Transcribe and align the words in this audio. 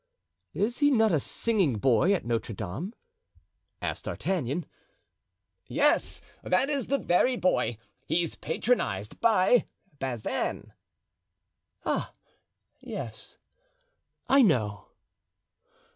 "Is 0.55 0.79
he 0.79 0.89
not 0.89 1.11
a 1.11 1.19
singing 1.19 1.77
boy 1.77 2.11
at 2.15 2.25
Notre 2.25 2.55
Dame?" 2.55 2.95
asked 3.83 4.05
D'Artagnan. 4.05 4.65
"Yes, 5.67 6.23
that 6.43 6.71
is 6.71 6.87
the 6.87 6.97
very 6.97 7.37
boy; 7.37 7.77
he's 8.07 8.33
patronized 8.33 9.19
by 9.19 9.67
Bazin." 9.99 10.73
"Ah, 11.85 12.15
yes, 12.79 13.37
I 14.27 14.41
know." 14.41 14.87